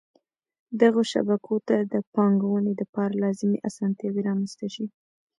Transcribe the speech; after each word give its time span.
دغو 0.81 1.01
شبکو 1.11 1.55
ته 1.67 1.75
د 1.93 1.95
پانګوني 2.13 2.73
دپاره 2.81 3.19
لازمی 3.23 3.57
اسانتیاوي 3.69 4.21
رامنځته 4.29 4.67
شي. 4.73 4.85